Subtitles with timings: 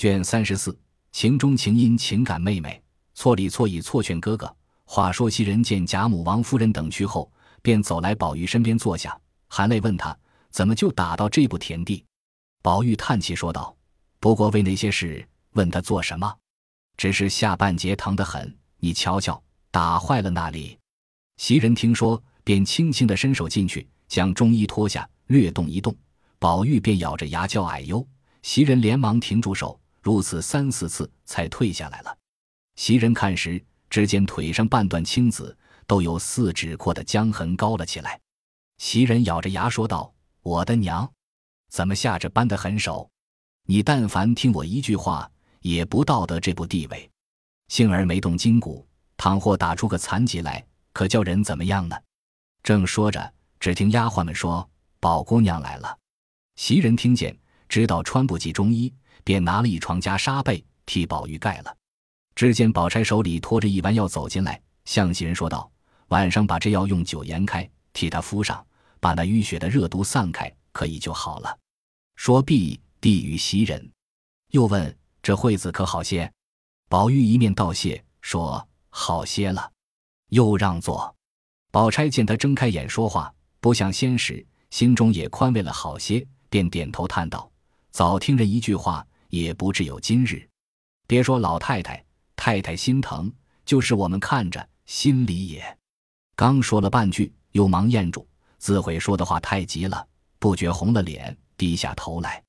[0.00, 0.74] 卷三十四，
[1.12, 4.50] 情中情因情感妹妹，错里错意错劝哥哥。
[4.86, 7.30] 话说袭人见贾母、王夫人等去后，
[7.60, 9.14] 便走来宝玉身边坐下，
[9.46, 10.16] 含泪问他
[10.48, 12.02] 怎么就打到这步田地。
[12.62, 13.76] 宝玉叹气说道
[14.20, 16.34] ：“不过为那些事，问他做什么？
[16.96, 20.78] 只是下半截疼得很，你瞧瞧，打坏了那里。”
[21.36, 25.94] 袭人听说，便轻轻的伸手进去，将中衣脱下，略动一动，
[26.38, 28.02] 宝玉便咬着牙叫哎呦。
[28.40, 32.16] 袭人连忙停住手，如此三四次才退下来了。
[32.76, 33.64] 袭人看时。
[33.90, 38.20] 只见腿上半段青紫，都有四指阔的僵痕高了起来。
[38.78, 41.12] 袭人咬着牙说道：“我的娘，
[41.70, 43.10] 怎么下着般的狠手？
[43.66, 45.28] 你但凡听我一句话，
[45.62, 47.10] 也不到得这步地位。
[47.66, 51.96] 幸而没动筋骨，倘或打出个残疾来，可叫人怎么样呢？”
[52.62, 54.70] 正说着，只听丫鬟们说
[55.00, 55.98] ：“宝姑娘来了。”
[56.54, 57.36] 袭人听见，
[57.68, 61.76] 知道穿不及中衣，便拿了一床加纱被替宝玉盖了。
[62.34, 65.70] 只见宝钗手里托着一丸药走进来，向袭人说道
[66.08, 68.64] ：“晚上把这药用酒研开，替他敷上，
[68.98, 71.58] 把那淤血的热毒散开，可以就好了。”
[72.16, 73.90] 说毕，递与袭人，
[74.52, 76.30] 又问：“这惠子可好些？”
[76.88, 79.70] 宝玉一面道谢，说：“好些了。”
[80.30, 81.14] 又让座。
[81.70, 87.50] 宝钗见他睁开眼说话，不像先时，心中也宽慰了好些，便点头叹道
[87.90, 90.46] ：“早听人一句话，也不至有今日。
[91.06, 92.04] 别说老太太。”
[92.42, 93.30] 太太心疼，
[93.66, 95.76] 就是我们看着心里也。
[96.34, 102.42] 刚说了半句，又忙咽住，自悔说的话太急了，不觉红了脸，低下头来。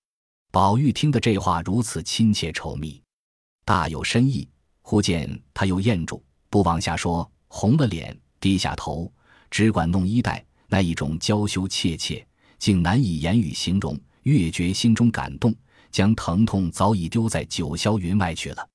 [0.50, 3.04] 宝玉听得这话如此亲切稠密，
[3.66, 4.48] 大有深意。
[4.82, 9.12] 忽见他又咽住，不往下说，红了脸，低下头，
[9.50, 12.26] 只管弄衣带，那一种娇羞怯怯，
[12.58, 14.00] 竟难以言语形容。
[14.24, 15.54] 越觉心中感动，
[15.92, 18.68] 将疼痛早已丢在九霄云外去了。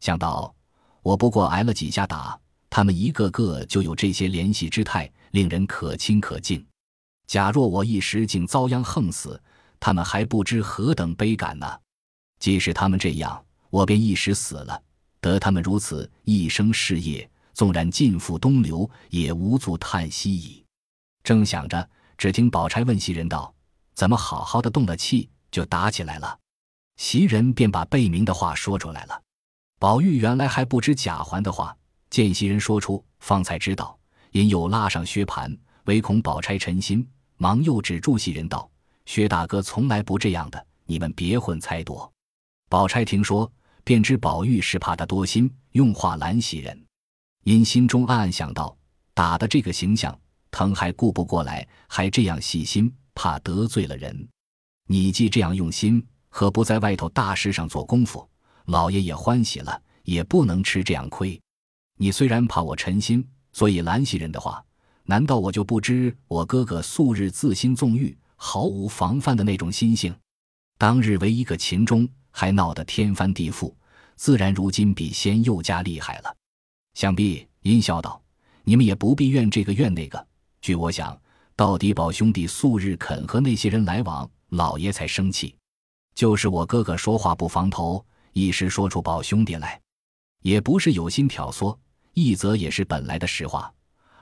[0.00, 0.54] 想到，
[1.02, 6.64] 我不过挨了几下打，他们一个个就有这些怜惜之态，令人可亲可敬。
[7.26, 9.40] 假若我一时竟遭殃横死，
[9.78, 11.66] 他们还不知何等悲感呢。
[12.38, 14.82] 即使他们这样，我便一时死了，
[15.20, 20.62] 得他们如此一生事业，纵然尽付东流，也无足叹息矣。
[21.22, 21.88] 正想着，
[22.18, 23.54] 只听宝钗问袭人道
[23.96, 26.38] ：“怎么好好的动了气，就打起来了？”
[26.96, 29.22] 袭人便把贝明的话说出来了。
[29.78, 31.76] 宝玉原来还不知贾环的话，
[32.10, 33.98] 见袭人说出，方才知道，
[34.30, 37.06] 因又拉上薛蟠，唯恐宝钗沉心，
[37.36, 38.70] 忙又止住袭人道
[39.04, 42.10] ：“薛大哥从来不这样的，你们别混猜多。”
[42.70, 43.50] 宝钗听说，
[43.82, 46.84] 便知宝玉是怕他多心，用话拦袭人，
[47.44, 48.74] 因心中暗暗想到：
[49.12, 50.18] 打的这个形象，
[50.50, 54.26] 疼还顾不过来，还这样细心，怕得罪了人。
[54.86, 58.28] 你既这样用心，可不在外头大事上做功夫？
[58.64, 61.40] 老爷也欢喜了，也不能吃这样亏。
[61.96, 64.60] 你虽然怕我沉心，所以拦袭人的话，
[65.04, 70.12] 难道我就不知我哥哥素日自心纵欲，毫无防范的那种心性？
[70.76, 73.72] 当日为一个秦钟，还闹得天翻地覆，
[74.16, 76.36] 自然如今比先又加厉害了。
[76.94, 78.20] 想必阴笑道
[78.66, 80.26] ：“你们也不必怨这个怨那个。
[80.60, 81.16] 据我想，
[81.54, 85.54] 到底宝兄弟素日肯和那些人来往，老爷才生气。
[86.14, 88.04] 就是我哥哥说话不防头。”
[88.34, 89.80] 一时说出宝兄弟来，
[90.42, 91.78] 也不是有心挑唆；
[92.14, 93.72] 一则也是本来的实话；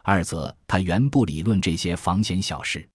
[0.03, 2.87] 二则他原不理论这些房闲小事。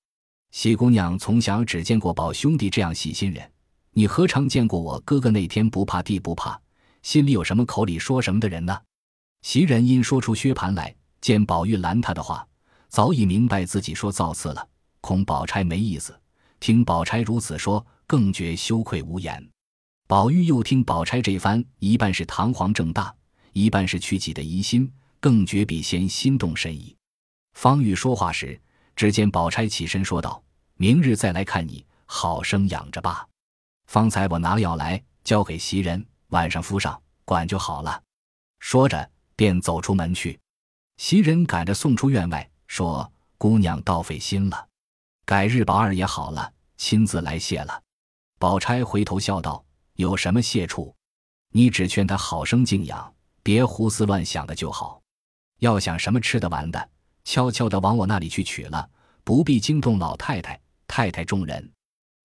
[0.52, 3.52] 喜姑娘从小只见过宝兄弟这样细心人，
[3.94, 6.62] 你何尝见过我哥哥那天不怕地不怕，
[7.02, 8.80] 心里有什么口里说什么的人呢？
[9.42, 12.48] 袭人因说出薛蟠来，见宝玉拦他的话，
[12.90, 14.68] 早已明白自己说造次了，
[15.02, 16.16] 恐宝钗没意思。
[16.60, 19.48] 听宝钗如此说，更觉羞愧无言。
[20.08, 23.14] 宝玉又听宝钗这番，一半是堂皇正大，
[23.52, 26.96] 一半是去己的疑心，更觉比先心动深矣。
[27.54, 28.60] 方玉说话时，
[28.96, 30.42] 只见宝钗起身说道
[30.78, 33.28] ：“明日再来看你，好生养着吧。
[33.88, 38.02] 方才我拿了药来，交给袭人，晚上敷上，管就好了。”
[38.60, 40.40] 说着，便走出门去。
[40.98, 44.68] 袭人赶着送出院外，说：“姑娘倒费心了，
[45.26, 47.84] 改日宝二爷好了，亲自来谢了。”
[48.38, 49.64] 宝钗回头笑道。
[49.96, 50.96] 有什么谢处？
[51.54, 53.12] 你只劝他好生静养，
[53.42, 55.02] 别胡思乱想的就好。
[55.58, 56.90] 要想什么吃的玩的，
[57.24, 58.88] 悄悄的往我那里去取了，
[59.24, 61.72] 不必惊动老太太、太太众人。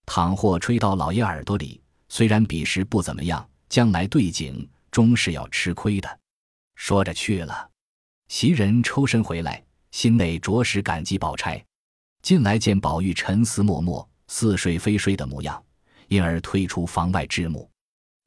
[0.05, 1.81] 倘或吹到老爷耳朵里，
[2.11, 6.21] 虽然彼时不怎么样，将来对景终是要吃亏的。
[6.75, 7.71] 说着去了。
[8.29, 11.65] 袭人抽身回来，心内着实感激宝钗。
[12.21, 15.65] 进来见宝玉沉思默默、似睡非睡的模样。
[16.09, 17.69] 因而退出房外之母。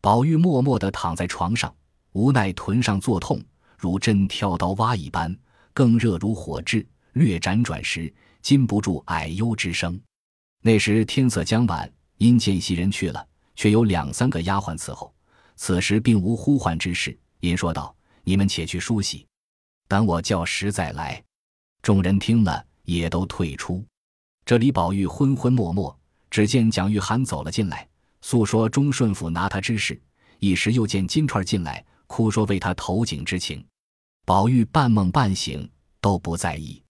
[0.01, 1.73] 宝玉默默地躺在床上，
[2.11, 3.41] 无奈臀上作痛，
[3.77, 5.35] 如针挑刀挖一般，
[5.73, 6.85] 更热如火炙。
[7.13, 9.97] 略辗转时，禁不住唉忧之声。
[10.61, 13.25] 那时天色将晚，因见袭人去了，
[13.55, 15.13] 却有两三个丫鬟伺候。
[15.55, 17.95] 此时并无呼唤之事，因说道
[18.25, 19.25] ：“你们且去梳洗，
[19.87, 21.23] 等我叫时再来。”
[21.81, 23.81] 众人听了，也都退出。
[24.43, 25.97] 这里宝玉昏昏默默，
[26.35, 27.87] 只见蒋玉菡走了进来。
[28.19, 29.97] 诉说忠顺府拿他之事，
[30.39, 33.65] 一时又见金钏进来，哭说为他投井之情。
[34.25, 35.65] 宝玉半梦半醒，
[36.01, 36.83] 都不在意。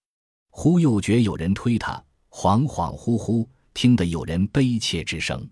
[0.50, 5.48] 忽又觉有人推他，恍恍惚惚听得有人悲切之声。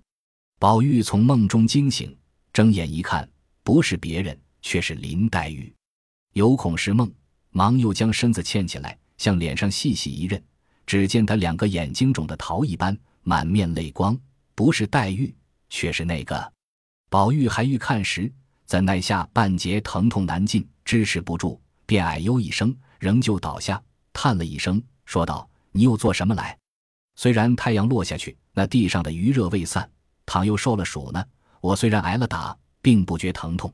[0.59, 2.17] 宝玉从梦中惊醒，
[2.51, 3.29] 睁眼一看，
[3.61, 5.71] 不是别人，却是林黛玉。
[6.33, 7.13] 有恐是梦，
[7.51, 10.43] 忙又将身子欠起来，向脸上细细一认，
[10.87, 14.17] 只见他两个眼睛肿得桃一般，满面泪光，
[14.53, 15.33] 不是黛玉。
[15.69, 16.53] 却是那个，
[17.09, 18.31] 宝玉还欲看时，
[18.67, 23.81] 怎奈下半截疼痛难禁，支持不住，便哎呦一声，仍旧倒下，
[24.13, 26.55] 叹了一声，说道：“你又做什么来？
[27.15, 29.89] 虽然太阳落下去，那地上的余热未散，
[30.27, 31.25] 倘又受了暑呢？
[31.59, 33.73] 我虽然挨了打，并不觉疼痛。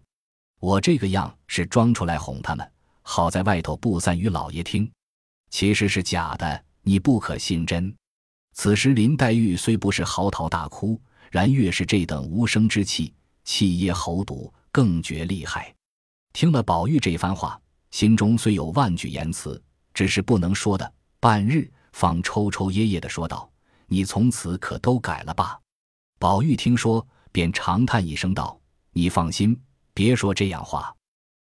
[0.62, 2.66] 我这个样是装出来哄他们，
[3.02, 4.90] 好在外头不散与老爷听。
[5.50, 7.94] 其实是假的，你不可信真。”
[8.62, 11.00] 此时林黛玉虽不是嚎啕大哭。
[11.32, 13.14] 然越是这等无声之气，
[13.46, 15.74] 气噎喉堵，更觉厉害。
[16.34, 17.58] 听了宝玉这番话，
[17.92, 19.64] 心中虽有万句言辞，
[19.94, 20.94] 只是不能说的。
[21.22, 23.50] 半日，方抽抽噎噎的说道
[23.88, 25.58] ：“你从此可都改了吧？”
[26.20, 28.60] 宝玉听说，便长叹一声道
[28.92, 29.58] ：“你放心，
[29.94, 30.94] 别说这样话，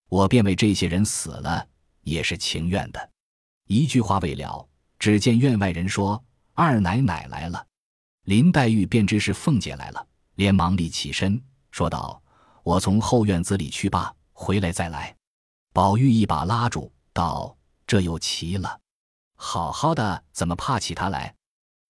[0.10, 1.64] 我便为这些人死了，
[2.02, 3.12] 也是情愿的。”
[3.70, 4.68] 一句话未了，
[4.98, 6.24] 只见院外人说
[6.54, 7.66] ：“二奶奶来了。”
[8.26, 11.42] 林黛玉便知是凤姐来了，连忙立起身，
[11.72, 12.22] 说道
[12.64, 15.16] ：“我从后院子里去罢，回来再来。”
[15.74, 18.80] 宝玉一把拉住，道：“这又奇了，
[19.36, 21.36] 好好的怎么怕起他来？”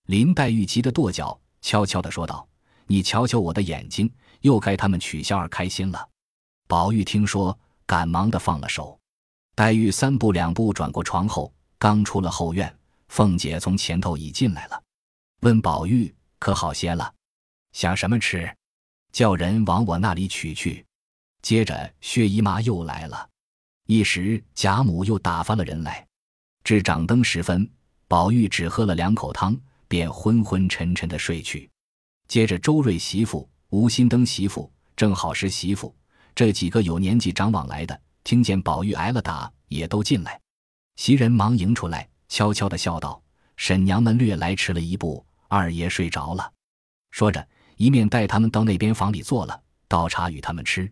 [0.08, 2.48] 林黛玉急得跺脚，悄悄的说道
[2.88, 4.12] ：“你瞧瞧我的眼睛，
[4.42, 6.10] 又该他们取笑而开心了。”
[6.68, 9.00] 宝玉听说，赶忙的放了手。
[9.54, 12.76] 黛玉三步两步转过床后，刚出了后院，
[13.14, 14.84] 凤姐从前头已进来了，
[15.42, 16.12] 问宝玉。
[16.40, 17.14] 可好些了，
[17.72, 18.52] 想什么吃？
[19.12, 20.84] 叫人往我那里取去。
[21.44, 23.30] 接着薛姨妈又来了，
[23.86, 26.04] 一时贾母又打发了人来。
[26.64, 27.70] 至掌灯时分，
[28.08, 29.56] 宝玉只喝了两口汤，
[29.88, 31.70] 便昏昏沉沉的睡去。
[32.28, 35.96] 接着周瑞媳妇、吴心登媳妇、正好是媳妇
[36.34, 40.42] 这几个有年纪长往来的，听见宝玉挨了打，也都进来。
[40.96, 43.22] 袭人忙迎出来，悄悄的笑道
[43.58, 46.52] ：“婶娘们略来迟了一步。”二爷睡着了，
[47.12, 47.48] 说着，
[47.78, 50.92] 一面带他们到那边房里坐了，倒茶与他们吃。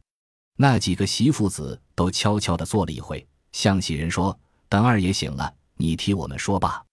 [0.55, 4.39] 那几个媳妇子都悄悄地坐了一会，向袭人说
[4.69, 6.85] ：“等二爷醒了，你替我们说吧。”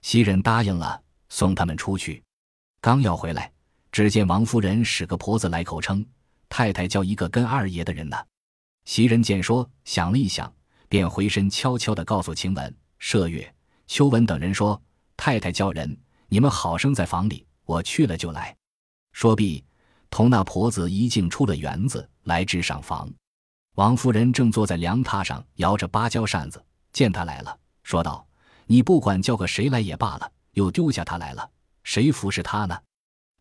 [0.00, 2.22] 袭人答应了，送他们出去。
[2.80, 3.52] 刚要回来，
[3.92, 6.02] 只见王夫人使个婆子来口称
[6.48, 8.16] ：“太太叫一个跟二爷的人呢。”
[8.86, 10.50] 袭人见说，想了一想，
[10.88, 13.54] 便回身悄悄地告诉晴雯、麝月、
[13.90, 14.80] 秋文等人说
[15.18, 15.98] ：“太太叫人。”
[16.30, 18.56] 你们好生在房里，我去了就来。
[19.10, 19.64] 说毕，
[20.08, 23.12] 同那婆子一径出了园子，来至上房。
[23.74, 28.24] 王夫人正坐在凉榻上摇着芭蕉扇子，见他来了，说道
[28.64, 31.50] ：“你不管叫个谁来也罢了，又丢下他来了，
[31.82, 32.80] 谁服侍他呢？”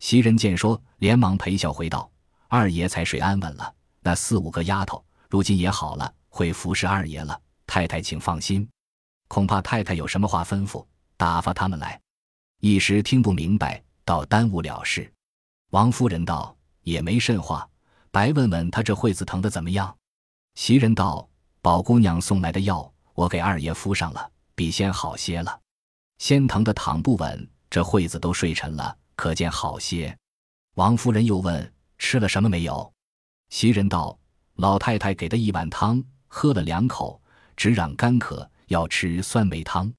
[0.02, 2.10] 袭人见说，连忙陪笑回道
[2.50, 3.72] ：“二爷才睡安稳了，
[4.02, 7.40] 那四五个丫头如今也好了，会服侍二爷了。
[7.68, 8.68] 太太请放心，
[9.30, 11.98] 恐怕太太有什么话吩咐，打发他们来。”
[12.60, 15.10] 一时听不明白，倒耽误了事。
[15.70, 17.66] 王夫人道：“也没甚话，
[18.12, 19.96] 白问问他这会子疼的怎么样。”
[20.56, 21.30] 袭人道
[21.62, 25.58] ：“宝姑娘送来的药，我给二爷敷上了，比先好些了。
[26.18, 30.18] 先疼的躺不稳，这会子都睡沉了，可见好些。”
[30.76, 32.94] 王夫人又问：“吃了什么没有？”
[33.50, 34.20] 袭人道
[34.58, 37.22] ：“老太太给的一碗汤，喝了两口，
[37.56, 39.94] 只嚷干渴，要吃酸梅汤。”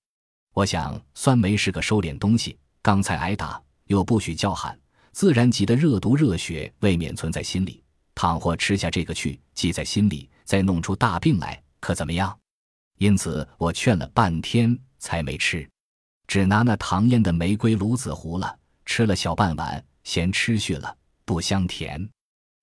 [0.52, 4.76] 我想酸梅是个收敛东西，刚才挨打又不许叫喊，
[5.12, 7.84] 自然急得热毒热血未免存在心里。
[8.14, 12.36] 倘或吃下这个去，记在心里，再弄出大病来，可怎么样？
[12.98, 15.66] 因此我劝了半天才没吃，
[16.26, 22.10] 只拿那唐烟的玫瑰芦子糊了，吃了小半碗，嫌吃续了，不香甜。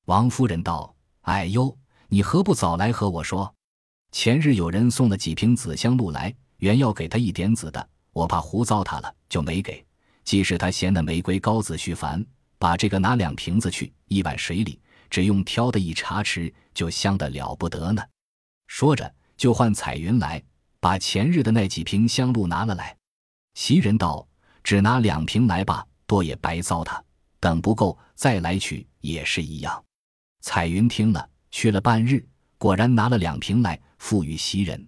[0.06, 1.76] 王夫人道：“哎呦，
[2.10, 3.52] 你何不早来和我说？
[4.20, 9.86] 前日有人送了几瓶紫香露来。”原要给他一点紫的，我怕胡糟蹋了，就没给。
[10.24, 12.26] 即使他嫌那玫瑰膏子虚烦，
[12.58, 18.02] 把这个拿两瓶子去，一碗水里，只用挑的一茶匙就香得了不得呢。
[18.66, 20.44] 说着，就唤彩云来，
[20.80, 22.98] 把前日的那几瓶香露拿了来。
[23.54, 24.28] 袭人道
[24.64, 27.00] ：“只拿两瓶来吧，多也白糟蹋。
[27.40, 29.86] 等不够再来取也是一样。”
[30.42, 34.88] 彩云听了，去了半日，果然拿了两瓶来，付与袭人。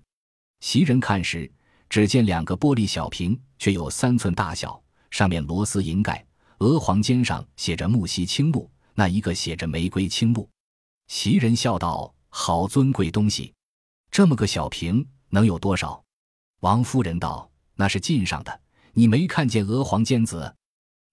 [0.61, 1.51] 袭人看时，
[1.89, 6.25] 只见两个玻璃小瓶，却有三寸大小，上面螺丝银盖，
[6.59, 10.49] 鹅黄尖上写着木樨青露，那一个写着玫瑰青露。
[11.07, 13.53] 袭人笑道：“好尊贵东西，
[14.11, 16.03] 这么个小瓶能有多少？”
[16.61, 18.61] 王夫人道：“那是进上的，
[18.93, 20.53] 你没看见鹅黄尖子？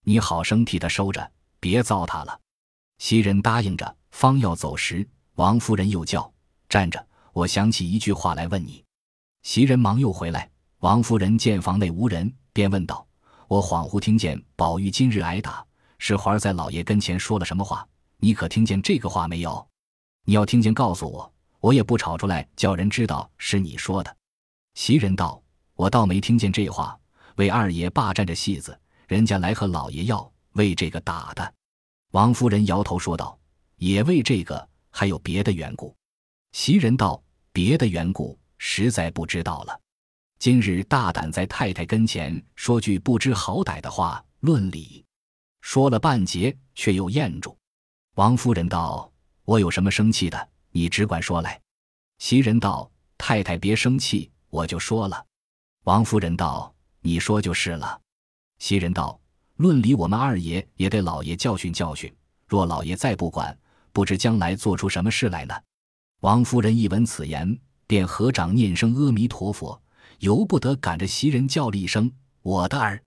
[0.03, 2.39] 你好生替他收着，别糟蹋了。”
[2.99, 6.31] 袭人答应着，方要走时，王夫人又叫
[6.69, 8.83] ：“站着，我想起一句话来问你。”
[9.43, 10.49] 袭人忙又回来。
[10.79, 13.05] 王夫人见房内无人，便问道
[13.49, 15.65] ：“我恍惚听见宝玉今日挨打，
[15.97, 17.87] 是环儿在老爷跟前说了什么话？
[18.17, 19.67] 你可听见这个话没有？
[20.25, 24.17] 你要听见，告诉我，我也不吵出来，叫人知道是你说的。”
[24.75, 25.41] 袭人道
[25.73, 26.95] ：“我倒没听见这话，
[27.37, 31.53] 为二爷霸占着戏子，人家来和老爷要，为这个打的。”
[32.13, 33.39] 王夫人摇头说道
[33.77, 35.95] ：“也为这个，还有别的缘故。”
[36.51, 37.21] 袭人道
[37.53, 39.79] ：“别的缘故，实在不知道了。”
[40.39, 45.03] 今日大胆在太太跟前说句不知好歹的话，论理，
[45.61, 47.57] 说了半截，却又咽住。
[48.15, 49.11] 王夫人道
[49.45, 50.49] ：“我有什么生气的？
[50.71, 51.59] 你只管说来。”
[52.19, 55.25] 袭人道：“太太别生气，我就说了。”
[55.85, 57.99] 王夫人道：“你说就是了。”
[58.59, 59.19] 袭人道
[59.57, 62.13] ：“论理，我们二爷也得老爷教训教训。
[62.47, 63.57] 若老爷再不管，
[63.91, 65.55] 不知将来做出什么事来呢？”
[66.21, 69.79] 王夫人一闻此言，便合掌念声阿弥陀佛。
[70.19, 72.99] 由不得赶着袭人叫了一声：“我的儿，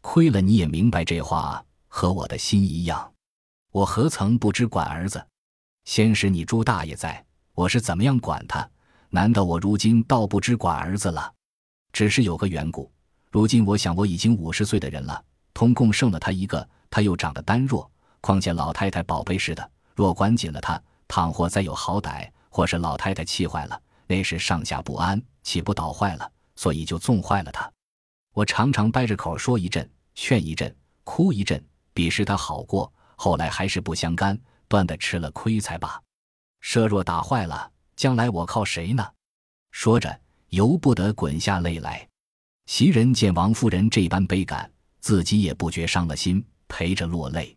[0.00, 3.12] 亏了你也明白这话和我的心一样。
[3.70, 5.24] 我何曾不知管儿子？
[5.84, 7.24] 先是你朱大爷在，
[7.54, 8.68] 我是怎么样管他？
[9.10, 11.32] 难道我如今倒不知管儿子了？
[11.92, 12.90] 只是有个缘故。
[13.30, 15.24] 如今我想我已经五十岁的人了，
[15.54, 17.88] 通共剩了他一个，他又长得单弱，
[18.20, 27.72] 况且老太太宝贝似的，若管紧了他，倘或再有好歹，或是老太太气坏了，那时上下不安，岂不倒坏了？”所以就纵坏了他，
[28.34, 34.36] 我常常掰着口说一阵，劝一阵，哭一阵，比试他好过，后来还是不相干，
[34.66, 36.02] 断的吃了亏才罢。
[36.60, 39.08] 设若打坏了，将来我靠谁呢？
[39.70, 42.08] 说着，由不得滚下泪来。
[42.66, 47.56] 袭人见王夫人这般悲感，自己也不觉伤了心，陪着落泪。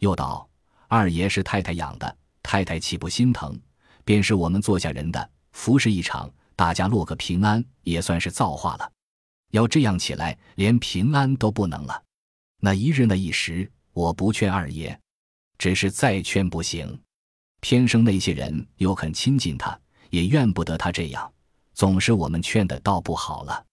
[0.00, 0.50] 又道
[0.90, 3.56] ：“二爷是太太养的，太太岂不心疼？
[4.04, 8.92] 便是我们做下人的，服侍一场。”大家落个平安，也算是造化了。
[9.52, 12.02] 要这样起来，连平安都不能了。
[12.60, 14.96] 那一日那一时，我不劝二爷，
[15.58, 17.00] 只是再劝不行。
[17.60, 19.76] 偏生那些人又肯亲近他，
[20.10, 21.32] 也怨不得他这样。
[21.74, 23.64] 总是我们劝的，倒不好了。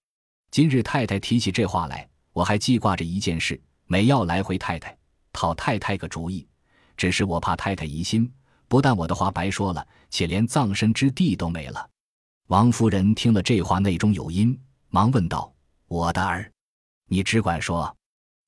[0.49, 4.97] 今日太太提起这话来，我还记挂着一件事，没要来回太太
[5.33, 6.47] 讨太太个主意。
[6.97, 8.31] 只是我怕太太疑心，
[8.69, 11.89] 不但我的话白说了，且连葬身之地都没了。
[12.47, 14.57] 王夫人听了这话，内中有因，
[14.89, 15.51] 忙问道
[15.89, 16.49] ：“我的儿，
[17.07, 17.93] 你只管说。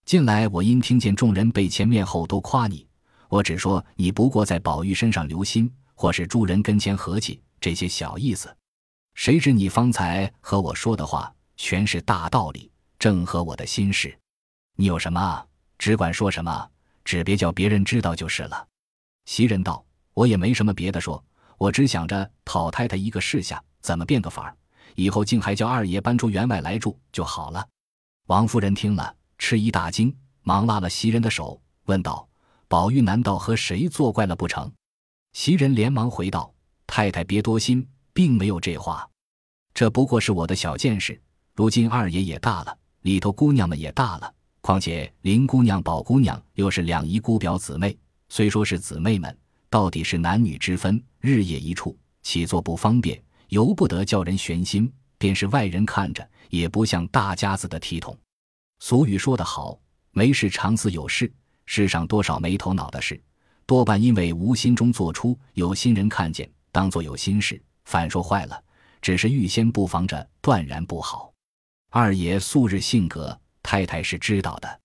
[0.06, 2.88] 近来我因听见众人背前面后都夸你，
[3.30, 8.56] 我只说你不过在宝玉身上留心，或是诸人跟前和气，这些小意思。
[9.16, 14.16] 谁知你方才和我说的话，全是大道理，正合我的心事。
[14.78, 15.44] 你有什么，
[15.78, 16.70] 只管说什么，
[17.04, 18.68] 只别叫别人知道就是了。”
[19.26, 21.24] 袭人道：“我也没什么别的说，
[21.58, 24.56] 我只想着讨太太一个示下。”怎么变个法儿？
[24.94, 27.68] 以后竟还叫二爷搬出员外来住就好了。
[28.28, 32.30] 王夫人听了，吃一大惊，忙拉了袭人的手，问道
[32.70, 34.72] ：“宝玉难道和谁作怪了不成？”
[35.34, 36.54] 袭人连忙回道
[36.86, 39.10] ：“太太别多心，并没有这话，
[39.74, 41.20] 这不过是我的小见识。
[41.56, 47.98] 如今二爷也大了，里头姑娘们也大了，况且林姑娘、宝姑娘又是两姨姑表姊妹，
[48.30, 49.36] 虽说是姊妹们，
[49.72, 53.20] 到底是男女之分，日夜一处，起坐不方便。”
[53.52, 58.18] 由不得叫人悬心，便是外人看着也不像大家子的体统。
[58.80, 59.78] 俗语说得好，
[60.12, 61.30] 没事常思有事。
[61.66, 63.22] 世上多少没头脑的事，
[63.66, 68.64] 多半因为无心中做出，有心人看见，当做有心事，反说坏了。
[69.02, 71.34] 只是预先布防着，断然不好。
[71.90, 74.80] 二爷素日性格，太太是知道的。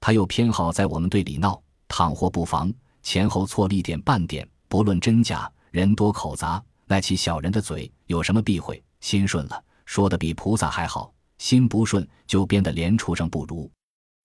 [0.00, 2.72] 他又偏好在我们队里闹，倘或不防，
[3.04, 6.60] 前后错了一点半点，不论真假，人多口杂。
[6.86, 8.82] 那起小人的嘴，有什么避讳？
[9.00, 13.70] 心顺了，说的比菩萨还好；心不顺，就变得连畜生不如。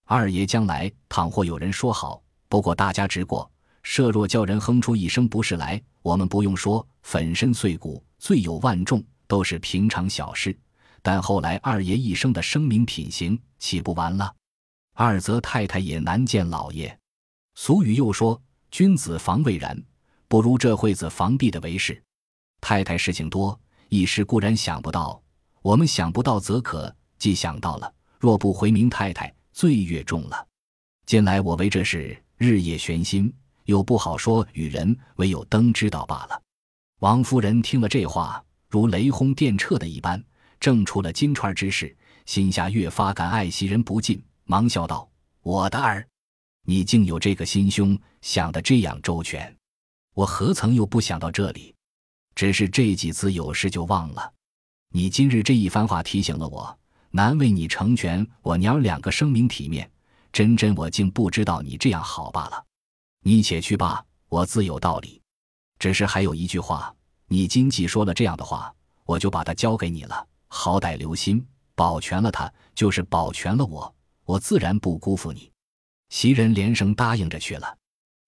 [0.06, 3.50] 二爷将来倘或有人说好，不过大家直过，
[3.84, 10.58] 设若叫人哼出一声不是来，我们不用说，粉身碎骨、罪有万重，都是平常小事。
[11.02, 14.34] 但后来二爷一生的生命品行，岂不完了？
[14.96, 16.98] 二则太太也难见老爷。
[17.56, 19.82] 俗语又说：“君子防未然，
[20.28, 22.02] 不如这惠子防弊的为是。”
[22.62, 23.60] 太太事情多，
[23.90, 25.22] 一时固然想不到。
[25.62, 30.48] 我们想不到则可，既想到了，若不回明太太，罪越重了。
[31.06, 33.34] 近来我为这事日夜悬心，
[33.66, 36.42] 又不好说与人，唯有登知道罢了。
[37.00, 40.24] 王夫人听了这话，如雷轰电掣的一般，
[40.60, 41.96] 正出了金钏之事，
[42.26, 45.10] 心下越发感爱袭人不尽，忙笑道
[45.42, 46.08] ：“我的儿，
[46.70, 49.58] 你竟有这个心胸，想得这样周全，
[50.14, 51.74] 我何曾又不想到这里？
[52.36, 54.32] 只是这几次有事就忘了。”
[54.94, 59.90] 你今日这一番话提醒了我，难为你成全我娘两个生命体面，
[60.32, 62.64] 真真我竟不知道你这样好罢了。
[63.24, 65.20] 你且去吧，我自有道理。
[65.80, 66.96] 只是还有一句话，
[67.26, 68.72] 你今既说了这样的话，
[69.06, 70.28] 我就把它交给你了。
[70.50, 73.92] 好歹留心保全了他，就是保全了我，
[74.24, 75.49] 我自然不辜负你。
[76.10, 77.78] 袭人连声答应着去了。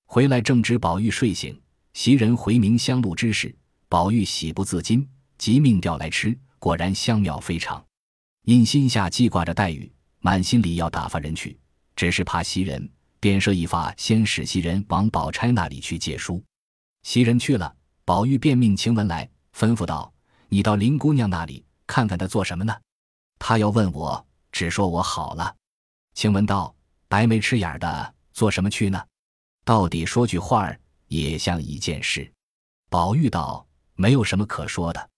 [0.06, 1.60] 回来正值宝玉睡醒，
[1.94, 3.54] 袭人回明香露之事，
[3.88, 5.08] 宝玉喜不自禁，
[5.38, 6.38] 即命调来吃。
[6.60, 7.84] 果然香妙非常，
[8.44, 11.58] 因心下记挂着黛玉，满心里要打发人去，
[11.96, 12.88] 只是怕袭人，
[13.20, 16.44] 便设一法，先使袭人往宝钗那里去借书。
[17.02, 20.14] 袭人去了，宝玉便命晴雯来，吩咐道
[20.50, 22.76] ：“你到林姑娘那里看看她做什么呢？
[23.40, 25.56] 她要问我，只说我好了。”
[26.14, 26.76] 晴雯道
[27.12, 29.06] ：“白眉吃眼的，做什么去呢？
[29.66, 32.32] 到底说句话儿，也像一件事。”
[32.90, 35.10] 宝玉道：“没有什么可说的。”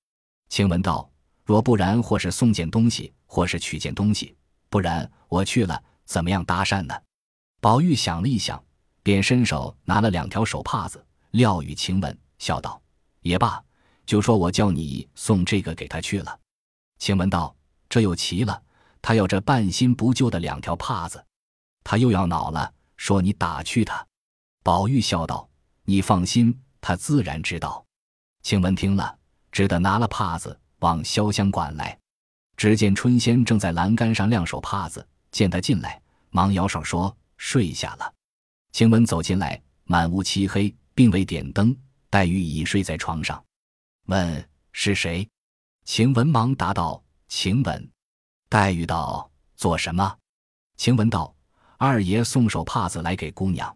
[0.50, 1.08] 晴雯道。
[1.46, 4.36] 若不然，或是送件东西，或是取件东西，
[4.70, 7.00] 不然我去了，怎么样搭讪呢？
[7.62, 8.64] 宝玉想了一想，
[9.04, 12.82] 便伸手拿了两条手帕子，撂与晴雯，笑道
[13.22, 13.64] ：“也罢，
[14.06, 16.40] 就说我叫你送这个给他去了。”
[16.98, 17.56] 晴雯道
[17.88, 18.64] ：“这又奇了，
[19.02, 21.24] 他要这半新不旧的两条帕子，
[21.84, 24.06] 他又要恼了，说你打趣他。”
[24.64, 25.50] 宝玉笑道
[25.86, 27.86] ：“你放心，他自然知道。”
[28.44, 29.18] 晴雯听了，
[29.52, 30.60] 只得拿了帕子。
[30.80, 31.98] 往潇湘馆来，
[32.58, 38.14] 只见春仙正在栏杆上晾手帕子，见他进来，忙摇手说：“睡下了。”
[38.74, 41.74] 晴雯走进来，满屋漆黑，并未点灯，
[42.10, 43.42] 黛玉已睡在床上，
[44.08, 45.26] 问是谁？
[45.86, 47.90] 晴雯忙答道：“晴雯。”
[48.50, 50.18] 黛玉道：“做什么？”
[50.76, 51.34] 晴雯道
[51.78, 53.76] ：“二爷送手帕子来给姑娘。”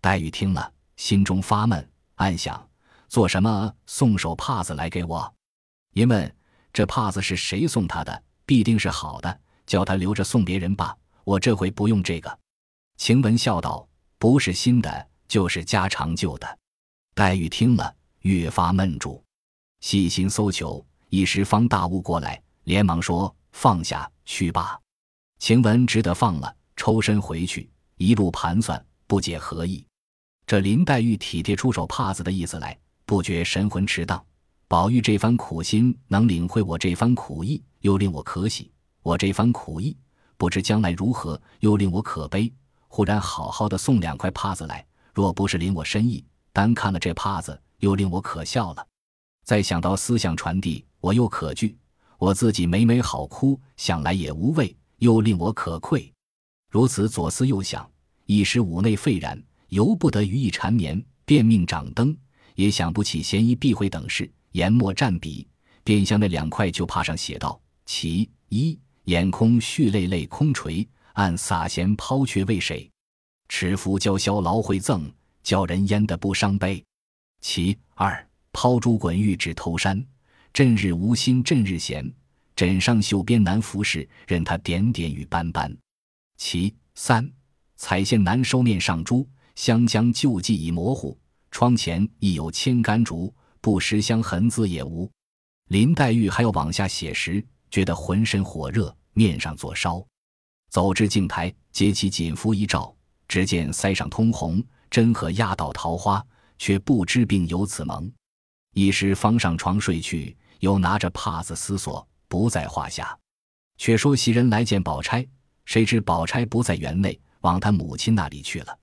[0.00, 2.68] 黛玉听了，心中发闷，暗想
[3.08, 5.34] ：“做什么送手帕子来给我？”
[5.94, 6.36] 因问。
[6.72, 8.22] 这帕子是谁送他的？
[8.46, 10.96] 必定是好的，叫他留着送别人吧。
[11.24, 12.38] 我这回不用这个。
[12.96, 16.58] 晴雯笑道：“不是新的，就是家常旧的。”
[17.12, 19.20] 黛玉听了，越发闷住，
[19.80, 24.78] 细心搜求，一时方大悟过来，连忙说：“放下去吧。”
[25.40, 29.84] 晴雯只得放了，抽身回去，一路盘算，不解何意。
[30.46, 34.24] 这林黛玉体贴出手帕子的意思来，不觉神魂迟荡。
[34.66, 38.70] 宝玉这番苦心能领会我这番苦意，又令我可喜；
[39.02, 39.94] 我这番苦意
[40.38, 42.50] 不知将来如何，又令我可悲。
[42.88, 48.86] 忽然好好的送两块帕子来，若不是领我深意，单看了这帕子，又令我可笑了。
[49.44, 51.76] 再想到思想传递，我又可惧；
[52.16, 56.10] 我自己每每好哭，想来也无味，又令我可愧。
[56.70, 57.90] 如此左思右想，
[58.26, 62.16] 一时五内沸然，由不得余意缠绵，便命掌灯，
[62.54, 64.30] 也想不起嫌疑避讳等事。
[64.52, 65.48] 研墨蘸笔，
[65.82, 72.88] 便向那两块旧帕上写道：“其一，眼空蓄泪泪空垂，暗洒闲抛却为谁？
[73.48, 76.84] 持服娇绡劳会赠，叫人焉得不伤悲？
[77.40, 80.04] 其二，抛珠滚玉指头山，
[80.52, 82.08] 朕日无心朕日闲，
[82.54, 85.76] 枕上绣边难服侍，任他点点与斑斑。
[86.40, 87.30] 其三，
[87.76, 91.16] 彩线难收面上珠，香江旧迹已模糊，
[91.50, 95.06] 窗前亦有千竿竹。”不识香痕字也无，
[95.68, 100.02] 林黛玉还要往下写时，觉得浑身火热，面上作烧。
[100.70, 102.96] 走至镜台，揭起锦服一照，
[103.28, 106.26] 只见腮上通红，真和压倒桃花，
[106.56, 108.10] 却不知病由此萌。
[108.72, 113.14] 一时方上床睡去，又拿着帕子思索，不在话下。
[113.76, 115.26] 却说袭人来见宝钗，
[115.70, 118.76] 谁知宝钗不在园内，往她母亲那里去了。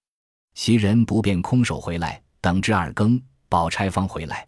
[0.53, 4.47] 袭人不便空手回来，等至二更，宝钗方回来。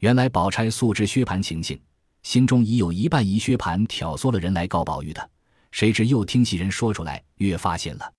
[0.00, 1.80] 原来宝钗素知薛蟠情形，
[2.22, 5.30] 心中已有一半疑薛蟠挑唆了人来告宝玉的，
[5.70, 8.12] 谁知又听袭人说出来，越发现了。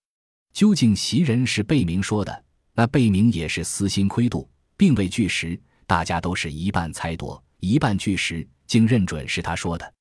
[0.54, 2.44] 究竟袭人是背明说的，
[2.74, 9.94] 那贝明也是私心亏度，并未据实，大家都是一半猜度，一半据实，竟认准是他说的。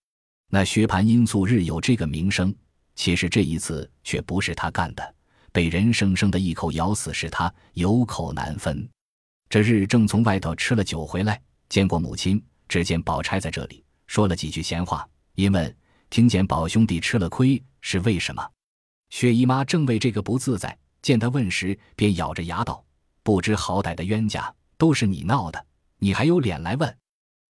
[0.49, 2.55] 那薛蟠因素日有这个名声，
[3.01, 5.15] 其实这一次却不是他干的，
[5.53, 8.87] 被人生生的一口咬死是他，有口难分。
[9.49, 15.09] 这日正从外头吃了酒回来，见过母亲，只见宝钗在这里，说了几句闲话。
[15.35, 15.75] 因问
[16.11, 18.47] ：“听见宝兄弟吃了亏，是为什么？”
[19.09, 22.85] 薛姨妈正为这个不自在，见他问时，便咬着牙道
[23.25, 26.99] ：“不知好歹的冤家，都是你闹的，你还有脸来问？”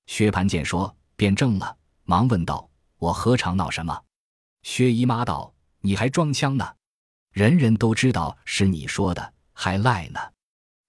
[0.07, 4.01] 薛蟠见说，便怔了，忙问道：“我何尝闹什么？”
[4.63, 6.75] 薛姨妈道：“你还装腔呢？
[7.33, 10.21] 人人都知道是你说的，还赖呢。”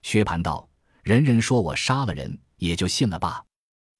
[0.02, 0.68] 薛蟠道。
[1.02, 3.44] 人人说我杀了人，也就信了吧。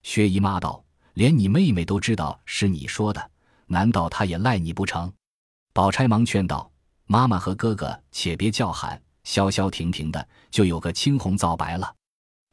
[0.04, 3.30] 薛姨妈道：“连你妹妹都知道是你说的，
[3.66, 5.12] 难道她也赖你不成？”
[5.74, 6.70] 宝钗忙劝道
[7.06, 11.92] ：“妈妈和哥哥，且别叫喊，消消停停的，就有个青红皂白了。”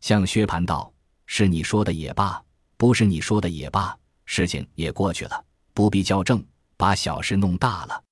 [0.02, 0.92] 向薛蟠道
[1.28, 2.44] ：“是你说的也罢，
[2.76, 6.44] 不是你说的也罢，事情也过去了，不必较正，
[6.80, 8.04] 把小事弄大了。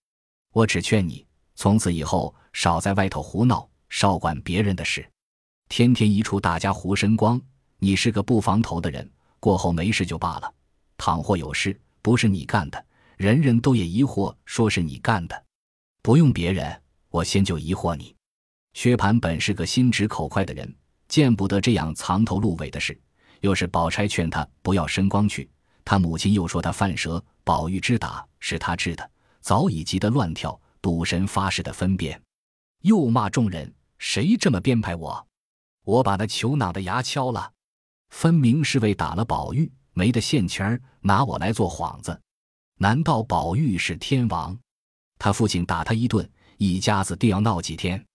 [0.51, 1.25] 我只劝你，
[1.55, 5.09] 从此以后少在外头胡闹，少管别人的事。”
[5.69, 7.41] 天天一处大家胡申光，
[7.79, 10.53] 你是个不防头的人，过后没事就罢了。
[10.97, 15.45] 倘或有事，不是你干的，人人都也疑惑，说是你干的。
[16.01, 18.13] 不用别人，我先就疑惑你。
[18.73, 20.75] 薛蟠本是个心直口快的人，
[21.07, 22.99] 见不得这样藏头露尾的事。
[23.39, 25.49] 又是宝钗劝他不要申光去，
[25.89, 32.21] 他母亲又说他犯蛇，宝玉之打是他治的，早已急得乱跳，赌神发誓的分辨，
[32.81, 35.25] 又骂众人：谁这么编排我？
[35.85, 37.53] 我把那球囊的牙敲了，
[38.09, 42.19] 分明是为打了宝玉，没得现钱儿，拿我来做幌子。
[42.79, 44.59] 难道宝玉是天王？
[45.17, 48.05] 他父亲打他一顿，一家子定要闹几天。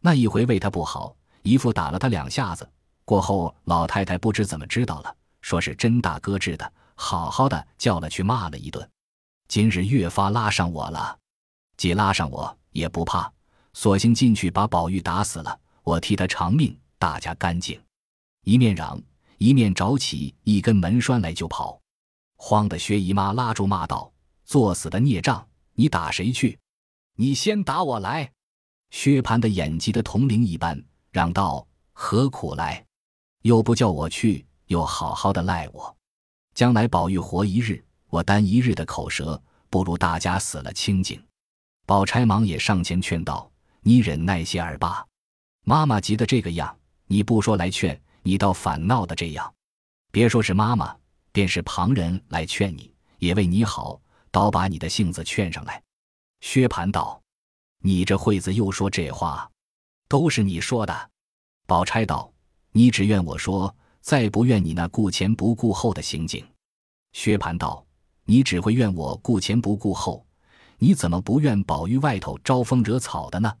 [0.00, 2.70] 那一回为他不好，姨父打了他两下子。
[3.04, 8.90] 过后老太太不知怎么知道了，说是甄大哥治的，好好的叫了去骂了一顿。
[9.46, 11.16] 今日越发拉上我了，
[11.76, 13.32] 既拉上我也不怕，
[13.72, 16.76] 索性进去把宝玉打死了，我替他偿命。
[16.98, 17.78] 大家干净，
[18.42, 19.00] 一面嚷，
[19.36, 21.78] 一面找起一根门栓来就跑。
[22.36, 24.10] 慌的薛姨妈拉住骂道
[24.46, 26.58] ：“作死的孽障，你打谁去？
[27.16, 28.32] 你先打我来！”
[28.90, 32.84] 薛蟠的眼急得铜铃一般，嚷道：“何苦来？
[33.42, 35.95] 又不叫我去，又好好的赖我。
[36.56, 41.22] 将来宝玉活一日，我担一日的口舌，不如大家死了清净。”
[41.84, 43.48] 宝钗忙也上前劝道
[43.82, 45.06] ：“你忍耐些儿罢。
[45.64, 46.74] 妈妈急得这个样。”
[47.08, 49.54] 你不说来劝，你倒反闹的这样。
[50.10, 50.96] 别说是妈妈，
[51.30, 54.00] 便是旁人来劝你，也为你好，
[54.32, 55.80] 倒把你的性子劝上来。
[56.40, 57.22] 薛蟠道
[57.84, 59.48] ：“你这惠子又说这话，
[60.08, 61.10] 都是你说的。”
[61.68, 62.32] 宝钗道
[62.72, 63.72] ：“你只怨我说，
[64.06, 66.46] 再不怨你那顾前不顾后的行径。”
[67.12, 67.84] 薛蟠道
[68.24, 70.24] ：“你只会怨我顾前不顾后，
[70.78, 73.52] 你怎么不怨宝玉外头招风惹草的呢？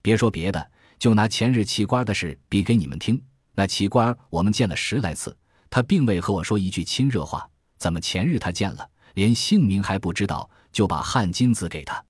[0.00, 0.66] 别说别的。”
[1.02, 3.20] 就拿前日齐官的事比给你们听。
[3.56, 5.36] 那齐官我们见了十来次，
[5.68, 7.50] 他并未和我说一句亲热话。
[7.76, 12.02] 怎么前日他见了，连姓名还不知道，就把汗巾子给他？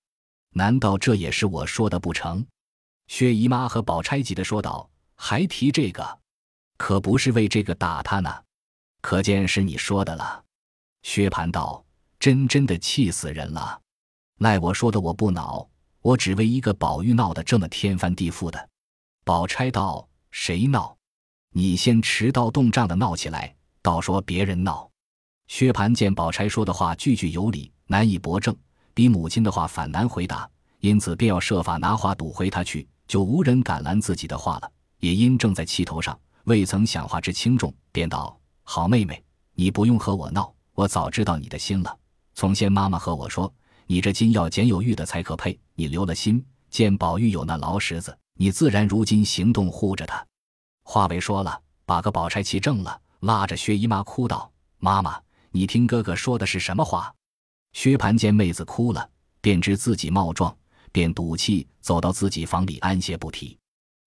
[0.50, 2.44] 难道这也是我说的不成？
[3.06, 6.18] 薛姨妈和宝钗急的说道：“还提这个，
[6.82, 8.42] 可不是为这个打他呢？
[9.02, 10.42] 可见是你说的了。”
[11.04, 11.84] 薛蟠道
[12.18, 13.80] ：“真真的气死人了！
[14.40, 15.64] 赖我说的我不恼，
[16.00, 18.68] 我只为一个宝玉闹得这么天翻地覆的。”
[19.22, 20.96] 宝钗道：“谁闹？
[21.50, 24.90] 你先持刀动杖的闹起来，倒说别人闹。”
[25.46, 28.56] 薛蟠见宝钗说的话句句有理，难以驳正，
[28.92, 34.72] 比母亲的话反难回答，因此便要设法拿话堵回他去，就无人敢拦自己的话了。
[34.98, 39.22] 也因正在气头上，未曾想话之轻重，便道：“好妹妹，
[39.54, 41.98] 你不用和我闹，我早知道你的心了。
[42.34, 43.52] 从前妈妈和我说，
[43.86, 45.58] 你这金要捡有玉的才可配。
[45.74, 50.26] 你留了心，见宝玉有那劳什子。”你自然如今行动护着他，
[50.84, 54.50] 话未说了，把个宝钗气正了，拉着薛姨妈哭道
[54.80, 57.14] ：“妈妈，你听哥哥说的是什么话？”
[57.74, 59.08] 薛蟠见妹子哭了，
[59.42, 60.56] 便知自己冒撞，
[60.90, 63.56] 便赌气走到自己房里安歇不提。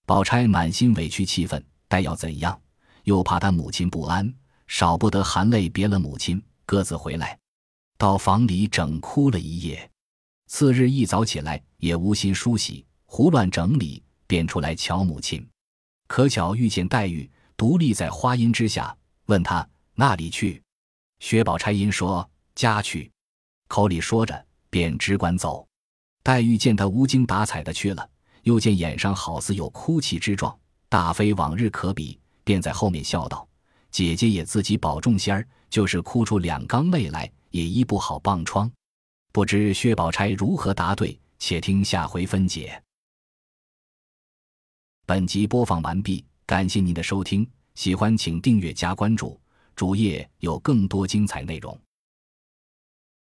[0.05, 1.63] 宝钗满心委屈气愤，
[1.93, 2.59] 待要怎样，
[3.03, 4.33] 又怕他母亲不安，
[4.65, 7.37] 少不得含泪别了母亲，各自回来，
[7.99, 9.87] 到房里整哭了一夜。
[10.47, 14.01] 次日一早起来，也无心梳洗，胡乱整理。
[14.25, 15.47] 便出来瞧母亲，
[16.07, 20.59] 可巧遇见黛玉独立在花荫之下，问他那里去。
[21.19, 23.11] 薛宝钗因说家去，
[23.67, 25.67] 口里说着便只管走。
[26.23, 28.09] 黛玉见他无精打采的去了，
[28.41, 30.57] 又见眼上好似有哭泣之状，
[30.93, 33.47] 大非往日可比，便在后面笑道
[33.89, 38.71] ：“姐姐也自己保重些儿，就是哭出两缸泪来，也医不好棒疮。”
[39.33, 42.79] 不知薛宝钗如何答对，且听下回分解。
[45.07, 49.41] 本集播放完毕，感谢您的收听，喜欢请订阅加关注，
[49.75, 51.75] 主页有更多精彩内容。